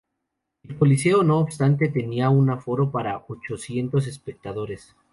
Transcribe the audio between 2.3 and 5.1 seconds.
un aforo para ochocientos espectadores.